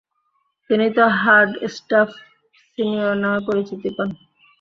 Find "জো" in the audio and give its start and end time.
0.95-1.05